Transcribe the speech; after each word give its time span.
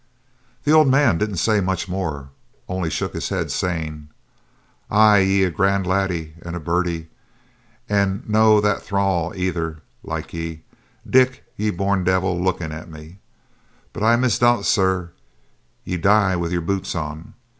The 0.63 0.71
old 0.71 0.87
man 0.87 1.19
didn't 1.19 1.37
say 1.37 1.61
much 1.61 1.87
more, 1.87 2.31
only 2.67 2.89
shook 2.89 3.13
his 3.13 3.29
head, 3.29 3.51
saying 3.51 4.09
'Ah, 4.89 5.17
ye're 5.17 5.49
a 5.49 5.51
grand 5.51 5.85
laddie, 5.85 6.33
and 6.41 6.55
buirdly, 6.65 7.09
and 7.87 8.27
no 8.27 8.59
that 8.61 8.81
thrawn, 8.81 9.35
either 9.35 9.83
like 10.01 10.33
ye, 10.33 10.63
Dick, 11.07 11.43
ye 11.55 11.69
born 11.69 12.03
deevil,' 12.03 12.43
looking 12.43 12.71
at 12.71 12.89
me. 12.89 13.19
'But 13.93 14.01
I 14.01 14.15
misdoot 14.15 14.65
sair 14.65 15.11
ye'll 15.83 16.01
die 16.01 16.35
wi' 16.35 16.47
your 16.49 16.61
boots 16.61 16.95
on. 16.95 17.35